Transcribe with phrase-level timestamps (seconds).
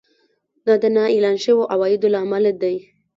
[0.65, 2.75] دا د نااعلان شويو عوایدو له امله دی